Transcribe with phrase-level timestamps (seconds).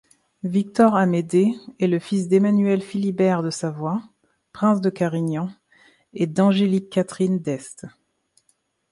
[0.41, 4.01] Victor-Amédée est le fils d'Emmanuel-Philibert de Savoie,
[4.51, 5.49] prince de Carignan,
[6.15, 7.85] et d'Angélique Catherine d'Este.